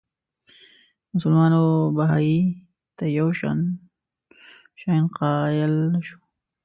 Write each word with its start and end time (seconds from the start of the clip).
مسلمان 1.13 1.51
او 1.59 1.67
بهايي 1.97 2.39
ته 2.97 3.03
یو 3.17 3.27
شان 3.39 3.57
شأن 4.79 5.03
قایل 5.17 5.73
نه 5.93 5.99
شو. 6.07 6.19